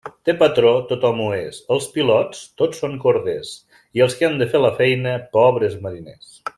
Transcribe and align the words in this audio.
De 0.27 0.33
patró, 0.37 0.69
tothom 0.91 1.19
ho 1.25 1.27
és, 1.39 1.59
els 1.75 1.85
pilots, 1.97 2.41
tots 2.61 2.81
són 2.85 2.97
corders, 3.05 3.53
i 3.99 4.05
els 4.07 4.19
que 4.21 4.29
han 4.31 4.41
de 4.43 4.51
fer 4.55 4.63
la 4.67 4.75
feina, 4.83 5.17
pobres 5.41 5.81
mariners. 5.87 6.33